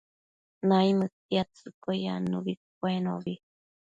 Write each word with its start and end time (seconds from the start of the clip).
naimëdtiadtsëcquio 0.67 1.93
yannubi 2.05 2.53
cuenobi 2.77 3.33